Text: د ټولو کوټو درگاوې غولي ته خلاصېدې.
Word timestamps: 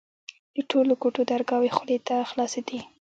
د 0.55 0.57
ټولو 0.71 0.93
کوټو 1.01 1.21
درگاوې 1.31 1.69
غولي 1.75 1.97
ته 2.07 2.15
خلاصېدې. 2.29 2.79